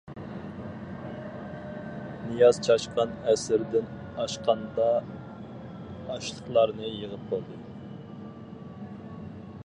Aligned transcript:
نىياز 2.29 2.59
چاشقان 2.67 3.13
ئەسىردىن 3.33 3.91
ئاشقاندا 4.23 4.87
ئاشلىقلارنى 6.15 6.89
يىغىپ 6.93 7.29
بولدى. 7.35 7.59